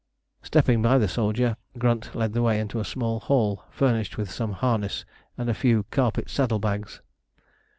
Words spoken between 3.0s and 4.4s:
hall furnished with